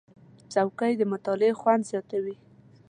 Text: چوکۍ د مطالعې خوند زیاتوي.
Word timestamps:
چوکۍ 0.53 0.93
د 0.97 1.01
مطالعې 1.11 1.57
خوند 1.59 1.83
زیاتوي. 1.89 2.35